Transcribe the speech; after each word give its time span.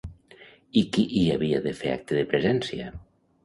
I 0.81 0.83
qui 0.95 1.03
hi 1.19 1.27
havia 1.35 1.61
de 1.67 1.77
fer 1.85 1.95
acte 2.01 2.21
de 2.21 2.27
presència? 2.35 2.91